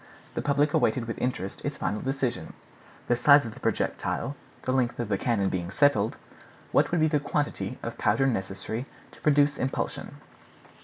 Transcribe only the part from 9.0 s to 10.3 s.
to produce impulsion?